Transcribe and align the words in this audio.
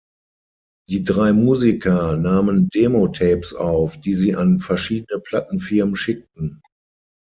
Die 0.89 1.03
drei 1.03 1.31
Musiker 1.31 2.17
nahmen 2.17 2.69
Demo-Tapes 2.71 3.53
auf, 3.53 3.99
die 4.01 4.15
sie 4.15 4.35
an 4.35 4.59
verschiedene 4.59 5.19
Plattenfirmen 5.21 5.95
schickten. 5.95 6.63